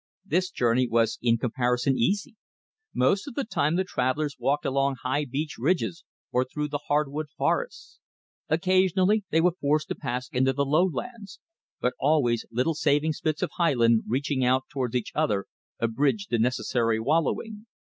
This 0.25 0.49
journey 0.49 0.87
was 0.87 1.19
in 1.21 1.37
comparison 1.37 1.95
easy. 1.95 2.35
Most 2.91 3.27
of 3.27 3.35
the 3.35 3.43
time 3.43 3.75
the 3.75 3.83
travellers 3.83 4.35
walked 4.39 4.65
along 4.65 4.95
high 5.03 5.25
beech 5.25 5.57
ridges 5.59 6.03
or 6.31 6.43
through 6.43 6.69
the 6.69 6.79
hardwood 6.87 7.27
forests. 7.37 7.99
Occasionally 8.49 9.25
they 9.29 9.39
were 9.41 9.53
forced 9.61 9.89
to 9.89 9.95
pass 9.95 10.27
into 10.31 10.53
the 10.53 10.65
lowlands, 10.65 11.39
but 11.79 11.93
always 11.99 12.47
little 12.49 12.73
saving 12.73 13.13
spits 13.13 13.43
of 13.43 13.51
highland 13.57 14.01
reaching 14.07 14.43
out 14.43 14.63
towards 14.71 14.95
each 14.95 15.11
other 15.13 15.45
abridged 15.79 16.31
the 16.31 16.39
necessary 16.39 16.99
wallowing. 16.99 17.67